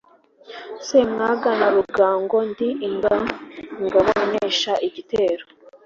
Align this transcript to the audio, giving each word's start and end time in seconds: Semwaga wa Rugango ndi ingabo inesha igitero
Semwaga 0.87 1.49
wa 1.59 1.69
Rugango 1.75 2.37
ndi 2.49 2.67
ingabo 2.87 4.09
inesha 4.25 4.73
igitero 4.87 5.43